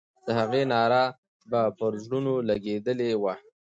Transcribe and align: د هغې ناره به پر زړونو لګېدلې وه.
د 0.25 0.27
هغې 0.39 0.63
ناره 0.71 1.03
به 1.49 1.61
پر 1.77 1.91
زړونو 2.03 2.33
لګېدلې 2.49 3.09
وه. 3.21 3.33